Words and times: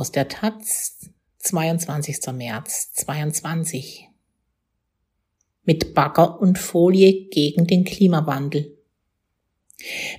Aus 0.00 0.12
der 0.12 0.28
Taz, 0.28 1.10
22. 1.40 2.32
März 2.32 2.94
22. 2.94 4.08
Mit 5.64 5.92
Bagger 5.92 6.40
und 6.40 6.58
Folie 6.58 7.28
gegen 7.28 7.66
den 7.66 7.84
Klimawandel. 7.84 8.78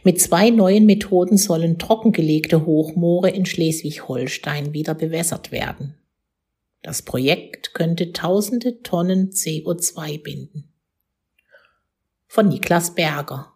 Mit 0.04 0.21
zwei 0.21 0.52
neuen 0.52 0.85
Methoden 0.85 1.35
sollen 1.35 1.79
trockengelegte 1.79 2.67
Hochmoore 2.67 3.31
in 3.31 3.47
Schleswig-Holstein 3.47 4.71
wieder 4.71 4.94
bewässert 4.94 5.52
werden. 5.52 5.96
Das 6.84 7.02
Projekt 7.02 7.74
könnte 7.74 8.11
tausende 8.11 8.84
Tonnen 8.84 9.31
CO2 9.31 10.21
binden. 10.21 10.71
Von 12.28 12.49
Niklas 12.49 12.93
Berger. 12.93 13.51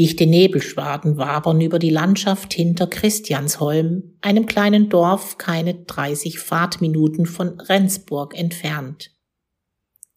Dichte 0.00 0.24
Nebelschwaden 0.24 1.18
wabern 1.18 1.60
über 1.60 1.78
die 1.78 1.90
Landschaft 1.90 2.54
hinter 2.54 2.86
Christiansholm, 2.86 4.14
einem 4.22 4.46
kleinen 4.46 4.88
Dorf 4.88 5.36
keine 5.36 5.74
30 5.74 6.38
Fahrtminuten 6.38 7.26
von 7.26 7.60
Rendsburg 7.60 8.34
entfernt. 8.34 9.10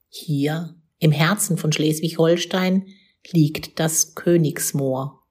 Hier, 0.07 0.73
im 0.99 1.11
Herzen 1.11 1.57
von 1.57 1.73
Schleswig-Holstein, 1.73 2.85
liegt 3.33 3.77
das 3.77 4.15
Königsmoor. 4.15 5.21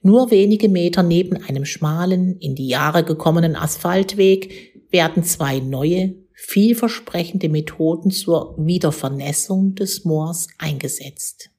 Nur 0.00 0.30
wenige 0.30 0.70
Meter 0.70 1.02
neben 1.02 1.36
einem 1.36 1.66
schmalen, 1.66 2.38
in 2.38 2.54
die 2.54 2.68
Jahre 2.68 3.04
gekommenen 3.04 3.56
Asphaltweg 3.56 4.72
werden 4.90 5.22
zwei 5.22 5.60
neue, 5.60 6.14
vielversprechende 6.32 7.50
Methoden 7.50 8.10
zur 8.10 8.56
Wiedervernässung 8.56 9.74
des 9.74 10.06
Moors 10.06 10.48
eingesetzt. 10.56 11.50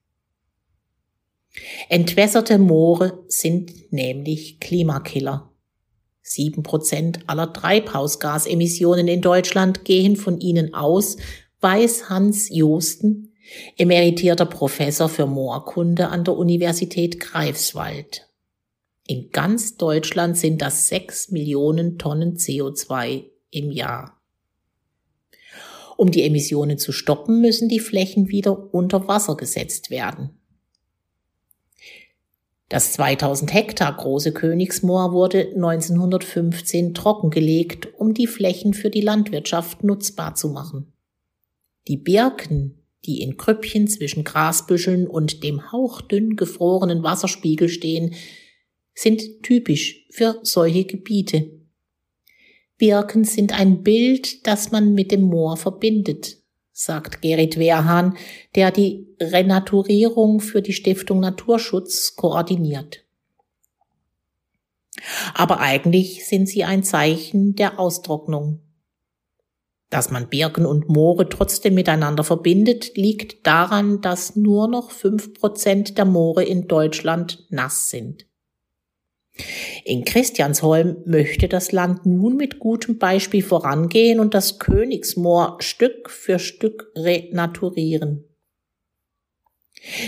Entwässerte 1.89 2.57
Moore 2.57 3.23
sind 3.27 3.91
nämlich 3.91 4.59
Klimakiller. 4.59 5.51
Sieben 6.21 6.63
Prozent 6.63 7.19
aller 7.27 7.53
Treibhausgasemissionen 7.53 9.07
in 9.07 9.21
Deutschland 9.21 9.85
gehen 9.85 10.15
von 10.15 10.39
ihnen 10.39 10.73
aus, 10.73 11.17
weiß 11.61 12.09
Hans 12.09 12.49
Josten, 12.49 13.33
emeritierter 13.77 14.47
Professor 14.47 15.07
für 15.07 15.27
Moorkunde 15.27 16.09
an 16.09 16.23
der 16.23 16.35
Universität 16.35 17.19
Greifswald. 17.19 18.27
In 19.07 19.29
ganz 19.29 19.77
Deutschland 19.77 20.35
sind 20.35 20.63
das 20.63 20.87
sechs 20.87 21.29
Millionen 21.29 21.99
Tonnen 21.99 22.37
CO2 22.37 23.25
im 23.51 23.69
Jahr. 23.69 24.19
Um 25.97 26.09
die 26.09 26.23
Emissionen 26.23 26.79
zu 26.79 26.91
stoppen, 26.91 27.39
müssen 27.39 27.69
die 27.69 27.79
Flächen 27.79 28.29
wieder 28.29 28.73
unter 28.73 29.07
Wasser 29.07 29.37
gesetzt 29.37 29.91
werden. 29.91 30.39
Das 32.75 32.91
2000 32.91 33.53
Hektar 33.53 33.95
große 33.95 34.33
Königsmoor 34.33 35.13
wurde 35.13 35.53
1915 35.55 36.93
trockengelegt, 36.93 37.87
um 37.97 38.13
die 38.13 38.27
Flächen 38.27 38.73
für 38.73 38.89
die 38.89 38.99
Landwirtschaft 38.99 39.85
nutzbar 39.85 40.35
zu 40.35 40.49
machen. 40.49 40.91
Die 41.87 41.95
Birken, 41.95 42.85
die 43.05 43.21
in 43.21 43.37
Krüppchen 43.37 43.87
zwischen 43.87 44.25
Grasbüscheln 44.25 45.07
und 45.07 45.41
dem 45.41 45.71
hauchdünn 45.71 46.35
gefrorenen 46.35 47.01
Wasserspiegel 47.01 47.69
stehen, 47.69 48.13
sind 48.93 49.23
typisch 49.41 50.05
für 50.11 50.41
solche 50.43 50.83
Gebiete. 50.83 51.49
Birken 52.77 53.23
sind 53.23 53.57
ein 53.57 53.83
Bild, 53.83 54.45
das 54.47 54.73
man 54.73 54.93
mit 54.93 55.13
dem 55.13 55.21
Moor 55.21 55.55
verbindet, 55.55 56.43
sagt 56.77 57.21
Gerrit 57.21 57.57
Wehrhahn, 57.57 58.17
der 58.53 58.69
die 58.69 59.07
Renaturierung 59.21 60.41
für 60.41 60.61
die 60.61 60.73
Stiftung 60.73 61.21
Naturschutz 61.21 62.17
koordiniert. 62.17 63.05
Aber 65.33 65.61
eigentlich 65.61 66.27
sind 66.27 66.49
sie 66.49 66.65
ein 66.65 66.83
Zeichen 66.83 67.55
der 67.55 67.79
Austrocknung. 67.79 68.59
Dass 69.89 70.11
man 70.11 70.27
Birken 70.27 70.65
und 70.65 70.89
Moore 70.89 71.29
trotzdem 71.29 71.75
miteinander 71.75 72.25
verbindet, 72.25 72.97
liegt 72.97 73.47
daran, 73.47 74.01
dass 74.01 74.35
nur 74.35 74.67
noch 74.67 74.91
fünf 74.91 75.33
Prozent 75.33 75.97
der 75.97 76.05
Moore 76.05 76.43
in 76.43 76.67
Deutschland 76.67 77.45
nass 77.49 77.89
sind. 77.89 78.27
In 79.83 80.05
Christiansholm 80.05 80.97
möchte 81.05 81.47
das 81.47 81.71
Land 81.71 82.05
nun 82.05 82.37
mit 82.37 82.59
gutem 82.59 82.97
Beispiel 82.97 83.43
vorangehen 83.43 84.19
und 84.19 84.33
das 84.33 84.59
Königsmoor 84.59 85.57
Stück 85.59 86.09
für 86.09 86.39
Stück 86.39 86.91
renaturieren. 86.95 88.23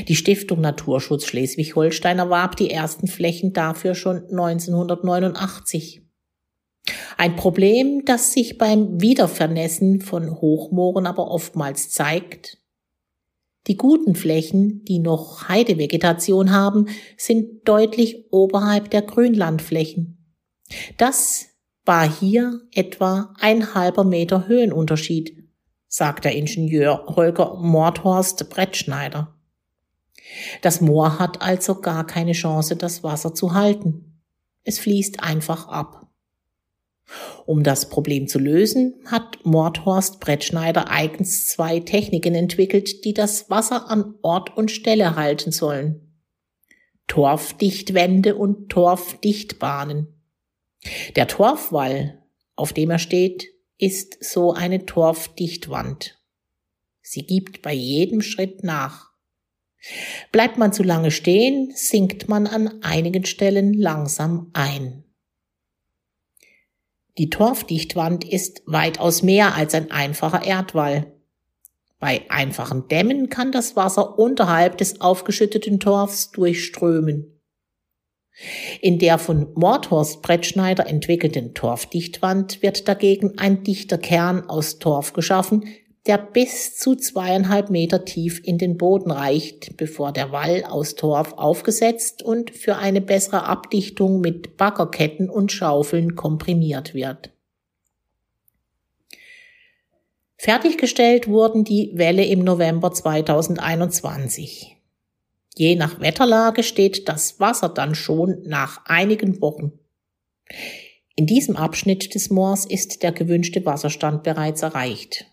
Die 0.07 0.15
Stiftung 0.15 0.61
Naturschutz 0.61 1.25
Schleswig-Holstein 1.25 2.19
erwarb 2.19 2.55
die 2.55 2.71
ersten 2.71 3.07
Flächen 3.07 3.53
dafür 3.53 3.95
schon 3.95 4.23
1989. 4.23 6.01
Ein 7.17 7.35
Problem, 7.35 8.05
das 8.05 8.33
sich 8.33 8.57
beim 8.57 9.01
Wiedervernässen 9.01 10.01
von 10.01 10.39
Hochmooren 10.39 11.05
aber 11.05 11.29
oftmals 11.29 11.89
zeigt, 11.89 12.59
die 13.67 13.77
guten 13.77 14.15
Flächen, 14.15 14.83
die 14.85 14.99
noch 14.99 15.47
Heidevegetation 15.49 16.51
haben, 16.51 16.87
sind 17.17 17.67
deutlich 17.67 18.31
oberhalb 18.31 18.89
der 18.89 19.01
Grünlandflächen. 19.01 20.35
Das 20.97 21.47
war 21.85 22.09
hier 22.09 22.61
etwa 22.73 23.33
ein 23.39 23.73
halber 23.73 24.03
Meter 24.03 24.47
Höhenunterschied, 24.47 25.37
sagt 25.87 26.25
der 26.25 26.35
Ingenieur 26.35 27.05
Holger 27.07 27.55
Mordhorst 27.55 28.49
Brettschneider. 28.49 29.33
Das 30.61 30.81
Moor 30.81 31.19
hat 31.19 31.41
also 31.41 31.79
gar 31.79 32.05
keine 32.05 32.33
Chance, 32.33 32.75
das 32.75 33.03
Wasser 33.03 33.33
zu 33.33 33.53
halten. 33.53 34.21
Es 34.63 34.79
fließt 34.79 35.23
einfach 35.23 35.69
ab. 35.69 36.06
Um 37.45 37.63
das 37.63 37.89
Problem 37.89 38.27
zu 38.27 38.39
lösen, 38.39 38.95
hat 39.05 39.45
Mordhorst 39.45 40.19
Brettschneider 40.19 40.89
eigens 40.89 41.47
zwei 41.47 41.79
Techniken 41.79 42.35
entwickelt, 42.35 43.05
die 43.05 43.13
das 43.13 43.49
Wasser 43.49 43.89
an 43.89 44.15
Ort 44.21 44.55
und 44.57 44.71
Stelle 44.71 45.15
halten 45.15 45.51
sollen. 45.51 46.07
Torfdichtwände 47.07 48.35
und 48.35 48.69
Torfdichtbahnen. 48.69 50.07
Der 51.15 51.27
Torfwall, 51.27 52.21
auf 52.55 52.73
dem 52.73 52.89
er 52.89 52.99
steht, 52.99 53.47
ist 53.77 54.23
so 54.23 54.53
eine 54.53 54.85
Torfdichtwand. 54.85 56.21
Sie 57.01 57.25
gibt 57.25 57.61
bei 57.61 57.73
jedem 57.73 58.21
Schritt 58.21 58.63
nach. 58.63 59.11
Bleibt 60.31 60.57
man 60.57 60.73
zu 60.73 60.83
lange 60.83 61.11
stehen, 61.11 61.71
sinkt 61.73 62.27
man 62.27 62.47
an 62.47 62.81
einigen 62.81 63.25
Stellen 63.25 63.73
langsam 63.73 64.49
ein. 64.53 65.06
Die 67.17 67.29
Torfdichtwand 67.29 68.23
ist 68.23 68.61
weitaus 68.65 69.23
mehr 69.23 69.55
als 69.55 69.73
ein 69.73 69.91
einfacher 69.91 70.45
Erdwall. 70.45 71.13
Bei 71.99 72.21
einfachen 72.29 72.87
Dämmen 72.89 73.29
kann 73.29 73.51
das 73.51 73.75
Wasser 73.75 74.19
unterhalb 74.19 74.77
des 74.77 75.01
aufgeschütteten 75.01 75.79
Torfs 75.79 76.29
durchströmen. 76.31 77.33
In 78.81 78.99
der 78.99 79.17
von 79.17 79.51
Mordhorst 79.55 80.21
Brettschneider 80.21 80.85
entwickelten 80.87 81.55
Torfdichtwand 81.55 82.61
wird 82.61 82.87
dagegen 82.87 83.39
ein 83.39 83.63
dichter 83.63 83.97
Kern 83.97 84.47
aus 84.47 84.77
Torf 84.77 85.13
geschaffen, 85.13 85.65
der 86.07 86.17
bis 86.17 86.77
zu 86.77 86.95
zweieinhalb 86.95 87.69
Meter 87.69 88.05
tief 88.05 88.41
in 88.43 88.57
den 88.57 88.77
Boden 88.77 89.11
reicht, 89.11 89.77
bevor 89.77 90.11
der 90.11 90.31
Wall 90.31 90.63
aus 90.63 90.95
Torf 90.95 91.33
aufgesetzt 91.33 92.23
und 92.23 92.51
für 92.51 92.77
eine 92.77 93.01
bessere 93.01 93.43
Abdichtung 93.43 94.21
mit 94.21 94.57
Baggerketten 94.57 95.29
und 95.29 95.51
Schaufeln 95.51 96.15
komprimiert 96.15 96.93
wird. 96.93 97.31
Fertiggestellt 100.37 101.27
wurden 101.27 101.63
die 101.63 101.91
Wälle 101.95 102.23
im 102.25 102.43
November 102.43 102.91
2021. 102.91 104.77
Je 105.55 105.75
nach 105.75 105.99
Wetterlage 105.99 106.61
steht 106.61 107.09
das 107.09 107.39
Wasser 107.39 107.69
dann 107.69 107.95
schon 107.95 108.43
nach 108.45 108.85
einigen 108.85 109.41
Wochen. 109.41 109.73
In 111.15 111.25
diesem 111.25 111.55
Abschnitt 111.55 112.13
des 112.13 112.29
Moors 112.29 112.65
ist 112.65 113.01
der 113.01 113.11
gewünschte 113.11 113.65
Wasserstand 113.65 114.21
bereits 114.21 114.61
erreicht. 114.61 115.25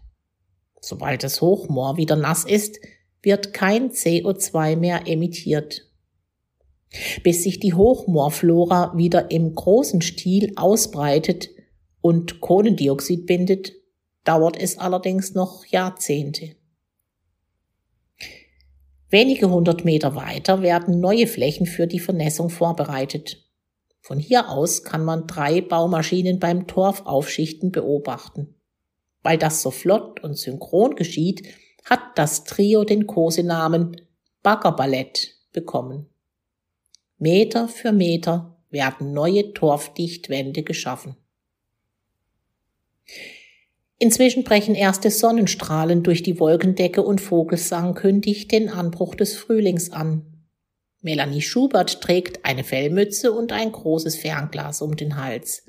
Sobald 0.84 1.22
das 1.22 1.40
Hochmoor 1.40 1.96
wieder 1.96 2.14
nass 2.14 2.44
ist, 2.44 2.78
wird 3.22 3.54
kein 3.54 3.90
CO2 3.90 4.76
mehr 4.76 5.06
emittiert. 5.06 5.90
Bis 7.22 7.42
sich 7.42 7.58
die 7.58 7.72
Hochmoorflora 7.72 8.92
wieder 8.94 9.30
im 9.30 9.54
großen 9.54 10.02
Stil 10.02 10.52
ausbreitet 10.56 11.48
und 12.02 12.42
Kohlendioxid 12.42 13.24
bindet, 13.24 13.72
dauert 14.24 14.60
es 14.60 14.76
allerdings 14.76 15.32
noch 15.32 15.64
Jahrzehnte. 15.64 16.54
Wenige 19.08 19.48
hundert 19.48 19.86
Meter 19.86 20.14
weiter 20.16 20.60
werden 20.60 21.00
neue 21.00 21.26
Flächen 21.26 21.64
für 21.66 21.86
die 21.86 22.00
Vernässung 22.00 22.50
vorbereitet. 22.50 23.42
Von 24.02 24.18
hier 24.18 24.50
aus 24.50 24.84
kann 24.84 25.02
man 25.02 25.26
drei 25.26 25.62
Baumaschinen 25.62 26.40
beim 26.40 26.66
Torfaufschichten 26.66 27.72
beobachten. 27.72 28.53
Weil 29.24 29.38
das 29.38 29.62
so 29.62 29.72
flott 29.72 30.22
und 30.22 30.38
synchron 30.38 30.94
geschieht, 30.94 31.48
hat 31.84 32.00
das 32.16 32.44
Trio 32.44 32.84
den 32.84 33.08
Kosenamen 33.08 34.00
Baggerballett 34.44 35.34
bekommen. 35.52 36.06
Meter 37.18 37.66
für 37.66 37.90
Meter 37.90 38.56
werden 38.70 39.12
neue 39.12 39.54
Torfdichtwände 39.54 40.62
geschaffen. 40.62 41.16
Inzwischen 43.98 44.44
brechen 44.44 44.74
erste 44.74 45.10
Sonnenstrahlen 45.10 46.02
durch 46.02 46.22
die 46.22 46.38
Wolkendecke 46.38 47.02
und 47.02 47.20
Vogelsang 47.20 47.94
kündigt 47.94 48.52
den 48.52 48.68
Anbruch 48.68 49.14
des 49.14 49.36
Frühlings 49.36 49.90
an. 49.90 50.44
Melanie 51.00 51.42
Schubert 51.42 52.02
trägt 52.02 52.44
eine 52.44 52.64
Fellmütze 52.64 53.32
und 53.32 53.52
ein 53.52 53.72
großes 53.72 54.16
Fernglas 54.16 54.82
um 54.82 54.96
den 54.96 55.16
Hals. 55.16 55.64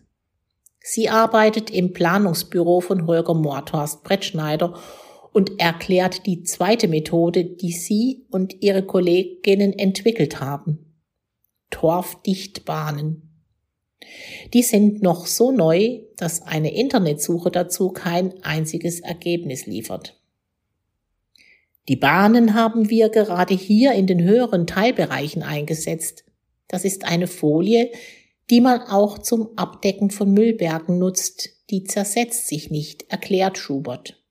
Sie 0.87 1.09
arbeitet 1.09 1.71
im 1.71 1.93
Planungsbüro 1.93 2.79
von 2.79 3.07
Holger 3.07 3.33
Morthorst 3.33 4.03
Brettschneider 4.03 4.79
und 5.33 5.59
erklärt 5.59 6.27
die 6.27 6.43
zweite 6.43 6.87
Methode, 6.87 7.43
die 7.43 7.71
sie 7.71 8.27
und 8.29 8.61
ihre 8.61 8.83
Kolleginnen 8.83 9.73
entwickelt 9.73 10.39
haben. 10.41 10.93
Torfdichtbahnen. 11.71 13.43
Die 14.53 14.61
sind 14.61 15.01
noch 15.01 15.25
so 15.25 15.51
neu, 15.51 16.01
dass 16.17 16.43
eine 16.43 16.71
Internetsuche 16.75 17.49
dazu 17.49 17.89
kein 17.89 18.43
einziges 18.43 18.99
Ergebnis 18.99 19.65
liefert. 19.65 20.21
Die 21.87 21.95
Bahnen 21.95 22.53
haben 22.53 22.91
wir 22.91 23.09
gerade 23.09 23.55
hier 23.55 23.93
in 23.93 24.05
den 24.05 24.21
höheren 24.21 24.67
Teilbereichen 24.67 25.41
eingesetzt. 25.41 26.25
Das 26.67 26.85
ist 26.85 27.05
eine 27.05 27.25
Folie, 27.25 27.89
die 28.49 28.61
man 28.61 28.81
auch 28.81 29.19
zum 29.19 29.57
Abdecken 29.57 30.11
von 30.11 30.31
Müllbergen 30.31 30.99
nutzt. 30.99 31.49
Die 31.69 31.83
zersetzt 31.83 32.47
sich 32.47 32.69
nicht, 32.69 33.09
erklärt 33.11 33.57
Schubert. 33.57 34.23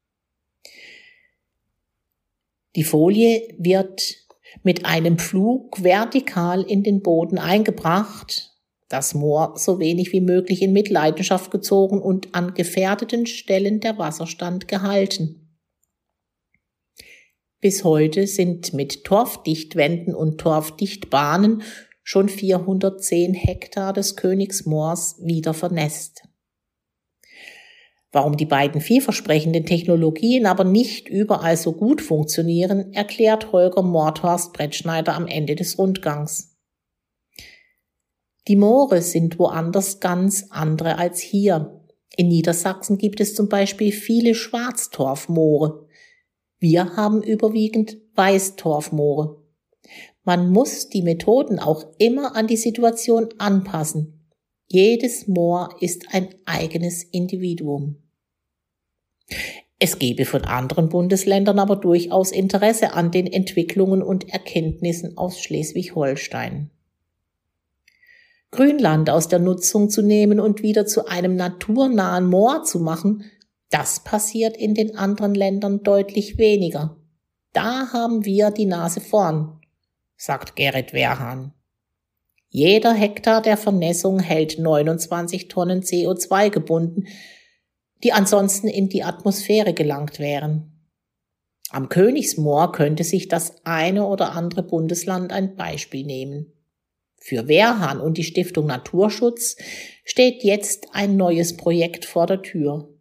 Die 2.76 2.84
Folie 2.84 3.54
wird 3.58 4.16
mit 4.62 4.84
einem 4.84 5.18
Flug 5.18 5.82
vertikal 5.82 6.62
in 6.62 6.82
den 6.82 7.02
Boden 7.02 7.38
eingebracht 7.38 8.54
das 8.94 9.12
Moor 9.12 9.54
so 9.56 9.80
wenig 9.80 10.12
wie 10.12 10.20
möglich 10.20 10.62
in 10.62 10.72
Mitleidenschaft 10.72 11.50
gezogen 11.50 12.00
und 12.00 12.34
an 12.34 12.54
gefährdeten 12.54 13.26
Stellen 13.26 13.80
der 13.80 13.98
Wasserstand 13.98 14.68
gehalten. 14.68 15.58
Bis 17.60 17.82
heute 17.82 18.26
sind 18.26 18.72
mit 18.72 19.04
Torfdichtwänden 19.04 20.14
und 20.14 20.38
Torfdichtbahnen 20.38 21.62
schon 22.04 22.28
410 22.28 23.34
Hektar 23.34 23.92
des 23.92 24.14
Königsmoors 24.14 25.16
wieder 25.20 25.54
vernässt. 25.54 26.22
Warum 28.12 28.36
die 28.36 28.46
beiden 28.46 28.80
vielversprechenden 28.80 29.66
Technologien 29.66 30.46
aber 30.46 30.62
nicht 30.62 31.08
überall 31.08 31.56
so 31.56 31.72
gut 31.72 32.00
funktionieren, 32.00 32.92
erklärt 32.92 33.50
Holger 33.50 33.82
Mordhorst 33.82 34.52
Brettschneider 34.52 35.14
am 35.14 35.26
Ende 35.26 35.56
des 35.56 35.76
Rundgangs. 35.78 36.56
Die 38.46 38.54
Moore 38.54 39.02
sind 39.02 39.38
woanders 39.40 39.98
ganz 39.98 40.46
andere 40.50 40.98
als 40.98 41.18
hier. 41.18 41.80
In 42.16 42.28
Niedersachsen 42.28 42.98
gibt 42.98 43.18
es 43.18 43.34
zum 43.34 43.48
Beispiel 43.48 43.90
viele 43.90 44.34
Schwarztorfmoore. 44.34 45.88
Wir 46.60 46.96
haben 46.96 47.22
überwiegend 47.22 47.96
Weißtorfmoore. 48.14 49.43
Man 50.24 50.50
muss 50.50 50.88
die 50.88 51.02
Methoden 51.02 51.58
auch 51.58 51.84
immer 51.98 52.34
an 52.34 52.46
die 52.46 52.56
Situation 52.56 53.28
anpassen. 53.38 54.30
Jedes 54.66 55.28
Moor 55.28 55.76
ist 55.80 56.06
ein 56.12 56.28
eigenes 56.46 57.04
Individuum. 57.04 57.96
Es 59.78 59.98
gebe 59.98 60.24
von 60.24 60.44
anderen 60.44 60.88
Bundesländern 60.88 61.58
aber 61.58 61.76
durchaus 61.76 62.32
Interesse 62.32 62.94
an 62.94 63.10
den 63.10 63.26
Entwicklungen 63.26 64.02
und 64.02 64.30
Erkenntnissen 64.30 65.18
aus 65.18 65.40
Schleswig-Holstein. 65.40 66.70
Grünland 68.50 69.10
aus 69.10 69.28
der 69.28 69.40
Nutzung 69.40 69.90
zu 69.90 70.00
nehmen 70.00 70.40
und 70.40 70.62
wieder 70.62 70.86
zu 70.86 71.06
einem 71.06 71.36
naturnahen 71.36 72.26
Moor 72.26 72.64
zu 72.64 72.78
machen, 72.78 73.24
das 73.68 74.04
passiert 74.04 74.56
in 74.56 74.74
den 74.74 74.96
anderen 74.96 75.34
Ländern 75.34 75.82
deutlich 75.82 76.38
weniger. 76.38 76.96
Da 77.52 77.92
haben 77.92 78.24
wir 78.24 78.52
die 78.52 78.66
Nase 78.66 79.00
vorn, 79.00 79.60
sagt 80.16 80.56
Gerrit 80.56 80.92
Wehrhahn. 80.92 81.52
Jeder 82.48 82.94
Hektar 82.94 83.42
der 83.42 83.56
Vernässung 83.56 84.20
hält 84.20 84.58
29 84.58 85.48
Tonnen 85.48 85.82
CO2 85.82 86.50
gebunden, 86.50 87.08
die 88.04 88.12
ansonsten 88.12 88.68
in 88.68 88.88
die 88.88 89.02
Atmosphäre 89.02 89.74
gelangt 89.74 90.20
wären. 90.20 90.74
Am 91.70 91.88
Königsmoor 91.88 92.70
könnte 92.70 93.02
sich 93.02 93.26
das 93.26 93.64
eine 93.64 94.06
oder 94.06 94.32
andere 94.32 94.62
Bundesland 94.62 95.32
ein 95.32 95.56
Beispiel 95.56 96.06
nehmen. 96.06 96.52
Für 97.16 97.48
Wehrhahn 97.48 98.00
und 98.00 98.18
die 98.18 98.22
Stiftung 98.22 98.66
Naturschutz 98.66 99.56
steht 100.04 100.44
jetzt 100.44 100.88
ein 100.92 101.16
neues 101.16 101.56
Projekt 101.56 102.04
vor 102.04 102.26
der 102.26 102.42
Tür. 102.42 102.94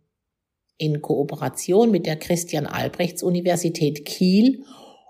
In 0.78 1.02
Kooperation 1.02 1.92
mit 1.92 2.06
der 2.06 2.16
Christian 2.16 2.66
Albrechts 2.66 3.22
Universität 3.22 4.06
Kiel 4.06 4.64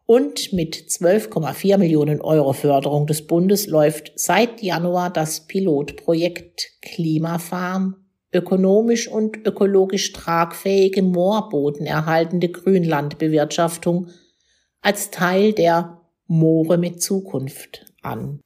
und 0.05 0.51
mit 0.53 0.75
12,4 0.75 1.77
Millionen 1.77 2.21
Euro 2.21 2.53
Förderung 2.53 3.07
des 3.07 3.25
Bundes 3.25 3.67
läuft 3.67 4.11
seit 4.15 4.61
Januar 4.61 5.09
das 5.09 5.47
Pilotprojekt 5.47 6.71
Klimafarm, 6.81 7.95
ökonomisch 8.33 9.07
und 9.07 9.45
ökologisch 9.45 10.11
tragfähige 10.11 11.01
Moorboden 11.03 11.85
erhaltende 11.85 12.49
Grünlandbewirtschaftung 12.49 14.07
als 14.81 15.11
Teil 15.11 15.53
der 15.53 16.01
Moore 16.27 16.77
mit 16.77 17.01
Zukunft 17.01 17.85
an. 18.01 18.41